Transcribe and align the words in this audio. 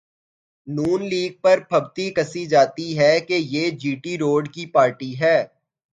نون 0.67 1.01
league 1.05 1.31
پر 1.41 1.59
پھبتی 1.69 2.09
کسی 2.11 2.45
جاتی 2.45 2.97
ہے 2.99 3.19
کہ 3.19 3.39
یہ 3.45 3.69
جی 3.79 3.95
ٹی 3.95 4.17
روڈ 4.17 4.51
کی 4.53 4.65
پارٹی 4.73 5.13
ہے۔ 5.19 5.37